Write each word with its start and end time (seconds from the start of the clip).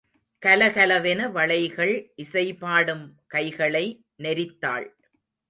கலகலவென 0.41 1.31
வளைகள் 1.31 1.93
இசைபாடும் 2.17 3.05
கைகளை 3.27 3.85
நெரித்தாள். 4.17 4.87